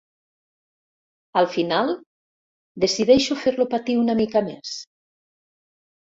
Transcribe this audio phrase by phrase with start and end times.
[1.41, 1.91] Al final,
[2.85, 4.73] decideixo fer-lo patir una mica més.